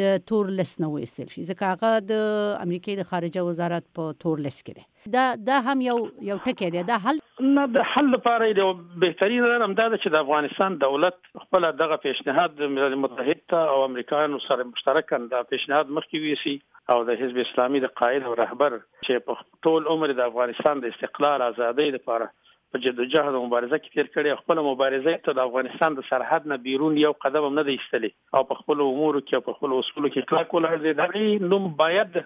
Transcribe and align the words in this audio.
د 0.00 0.18
تور 0.30 0.50
لس 0.58 0.72
نه 0.84 0.90
وېسل 0.96 1.32
شي 1.36 1.44
ځکه 1.50 1.72
هغه 1.72 2.04
د 2.12 2.22
امریکای 2.66 2.96
د 3.00 3.08
خارجه 3.12 3.44
وزارت 3.48 3.88
په 4.00 4.16
تور 4.24 4.42
لس 4.48 4.58
کې 4.66 4.72
دی 4.80 5.10
دا 5.14 5.22
دا 5.46 5.60
هم 5.68 5.78
یو 5.86 5.96
یو 6.30 6.36
ټکی 6.48 6.68
دی 6.76 6.82
دا 6.90 6.98
حل 7.06 7.22
نه 7.54 7.64
د 7.78 7.86
حل 7.94 8.12
لپاره 8.16 8.50
یو 8.58 8.68
بهترین 9.06 9.48
رقم 9.52 9.72
دا 9.80 9.86
چې 9.88 10.14
د 10.16 10.24
افغانستان 10.26 10.76
دولت 10.84 11.18
خپل 11.46 11.68
دغه 11.80 11.98
پیشنهاد 12.04 12.60
د 12.60 12.72
ملل 12.76 12.98
متحد 13.06 13.42
ته 13.54 13.64
او 13.76 13.80
امریکایانو 13.86 14.42
سره 14.50 14.68
مشترکاً 14.74 15.22
دا 15.32 15.42
پیشنهاد 15.54 15.96
مخکې 16.00 16.28
ویسي 16.28 16.92
او 16.92 17.00
د 17.08 17.18
حزب 17.24 17.42
اسلامي 17.46 17.82
د 17.86 17.94
قائد 18.02 18.30
او 18.30 18.36
رهبر 18.44 18.78
چې 18.82 19.26
په 19.30 19.46
ټول 19.68 19.90
عمر 19.96 20.14
د 20.20 20.24
افغانستان 20.32 20.86
د 20.86 20.94
استقلال 20.94 21.46
ازادۍ 21.48 21.90
لپاره 21.98 22.30
په 22.74 22.80
جدوجهد 22.84 23.34
مبارزه 23.46 23.76
کې 23.80 23.92
تیر 23.94 24.06
کړي 24.14 24.34
خپل 24.42 24.56
مبارزه 24.70 25.12
ته 25.24 25.32
د 25.38 25.40
افغانستان 25.48 25.96
د 25.96 26.04
سرحد 26.10 26.46
نه 26.52 26.56
بیرون 26.66 26.94
یو 27.04 27.12
قدم 27.24 27.48
هم 27.48 27.54
نه 27.60 27.64
دی 27.68 27.74
ایستلی 27.78 28.10
او 28.36 28.42
په 28.52 28.54
خپل 28.60 28.84
امور 28.90 29.18
کې 29.26 29.46
په 29.48 29.54
خپل 29.58 29.74
اصول 29.78 30.08
کې 30.12 30.28
کلک 30.32 30.54
ولاړ 30.56 30.78
دی 30.84 30.92
دا 31.00 31.50
نوم 31.52 31.66
باید 31.82 32.20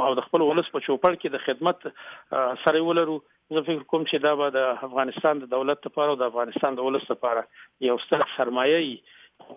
او 0.08 0.12
د 0.22 0.28
خپل 0.30 0.46
ولس 0.50 0.72
په 0.76 0.84
چوپړ 0.86 1.20
کې 1.24 1.36
د 1.38 1.44
خدمت 1.48 2.64
سره 2.68 2.84
ولرو 2.92 3.18
زه 3.56 3.62
فکر 3.66 3.84
کوم 3.92 4.02
چې 4.08 4.24
دا 4.24 4.32
به 4.40 4.52
د 4.54 4.72
افغانستان 4.86 5.42
د 5.42 5.48
دولت 5.52 5.86
لپاره 5.88 6.14
او 6.14 6.18
د 6.22 6.26
افغانستان 6.32 6.78
د 6.80 6.88
ولس 6.88 7.06
لپاره 7.12 7.44
یو 7.90 7.94
ستر 8.06 8.24
سرمایه 8.32 8.67
پایي 8.68 9.02